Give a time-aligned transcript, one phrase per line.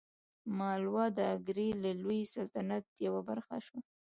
[0.57, 3.79] مالوه د اګرې د لوی سلطنت یوه برخه شوه.